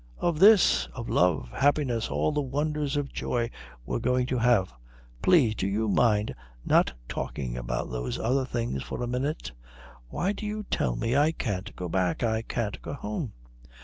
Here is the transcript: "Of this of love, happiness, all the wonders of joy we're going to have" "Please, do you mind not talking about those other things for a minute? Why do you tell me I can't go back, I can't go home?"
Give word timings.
"Of 0.17 0.39
this 0.39 0.87
of 0.95 1.09
love, 1.09 1.49
happiness, 1.53 2.09
all 2.09 2.31
the 2.31 2.41
wonders 2.41 2.97
of 2.97 3.13
joy 3.13 3.51
we're 3.85 3.99
going 3.99 4.25
to 4.33 4.39
have" 4.39 4.73
"Please, 5.21 5.53
do 5.53 5.67
you 5.67 5.87
mind 5.87 6.33
not 6.65 6.93
talking 7.07 7.55
about 7.55 7.91
those 7.91 8.17
other 8.17 8.43
things 8.47 8.81
for 8.81 9.03
a 9.03 9.07
minute? 9.07 9.51
Why 10.07 10.31
do 10.33 10.43
you 10.47 10.63
tell 10.71 10.95
me 10.95 11.15
I 11.15 11.31
can't 11.31 11.75
go 11.75 11.87
back, 11.87 12.23
I 12.23 12.41
can't 12.41 12.81
go 12.81 12.93
home?" 12.93 13.33